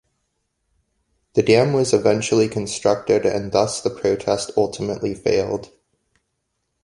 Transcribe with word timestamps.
The 1.35 1.43
dam 1.43 1.73
was 1.73 1.93
eventually 1.93 2.47
constructed 2.49 3.23
and 3.23 3.51
thus 3.51 3.81
the 3.81 3.91
protest 3.91 4.49
ultimately 4.57 5.13
failed. 5.13 5.69